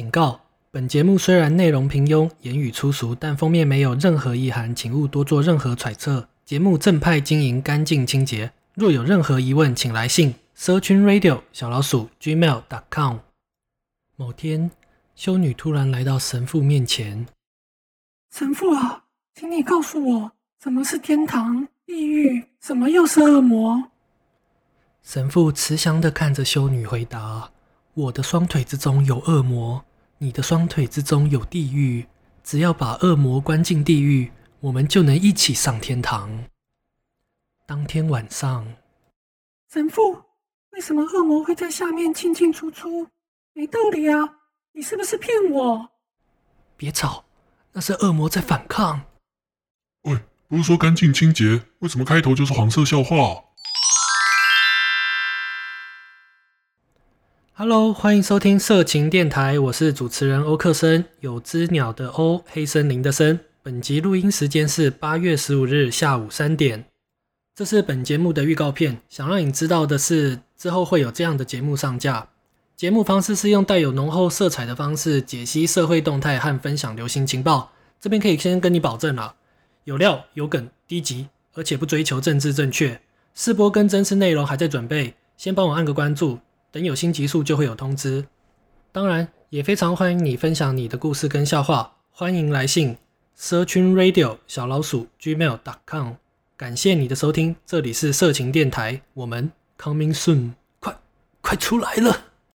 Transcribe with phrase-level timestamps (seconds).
[0.00, 0.40] 警告：
[0.70, 6.26] 本节目虽然内容平庸、言语粗俗，但封面没有任何意涵，请勿多做任何揣测。
[6.46, 8.50] 节目正派经营，干净清洁。
[8.72, 13.18] 若有任何疑问，请来信 searching radio 小老鼠 gmail.com。
[14.16, 14.70] 某天，
[15.14, 17.26] 修女突然来到神父面前。
[18.34, 19.04] 神父啊，
[19.34, 20.32] 请你告诉我，
[20.62, 23.90] 什么是天堂、地狱，什么又是恶魔？
[25.02, 27.50] 神父慈祥地看着修女，回答
[27.92, 29.84] ：“我的双腿之中有恶魔，
[30.22, 32.06] 你的双腿之中有地狱。
[32.42, 36.44] 只要把恶魔关进地狱，我们就能一起上天堂。”
[37.66, 38.66] 当天晚上，
[39.70, 40.22] 神父，
[40.72, 43.08] 为什么恶魔会在下面进进出出？
[43.52, 44.18] 没道理啊！
[44.72, 45.90] 你是不是骗我？
[46.76, 47.24] 别吵，
[47.72, 49.02] 那是恶魔在反抗。
[50.02, 53.44] 喂，不是说干净清洁，为什么开头就是黄色笑话？
[57.60, 63.38] Hello，欢迎收听色情电台，我是主持人欧克森，有只鸟的欧，黑森林的森。
[63.62, 66.86] 本集录音时间是八月十五日下午三点。
[67.54, 72.30] 这是本节目的预告片，想让你知道的是，之后会有这样的节目上架。
[72.78, 77.72] 节目方式是用带有浓厚色彩的方式解析社会动态和分享流行情报。
[78.00, 79.34] 这边可以先跟你保证了，
[79.84, 82.98] 有料、有梗、低级，而且不追求政治正确。
[83.34, 86.38] 试播跟真实内容还在准备，先帮我按个关注。
[86.72, 88.26] 等有新集数就会有通知。
[88.92, 92.96] 当然，也非常欢迎你分享你的故事跟笑话，欢迎来信
[93.36, 96.12] searching radio 小老鼠 gmail.com。
[96.56, 100.96] 感谢你的收听，这里是色情电台，我们 coming soon，快
[101.40, 102.29] 快出来了。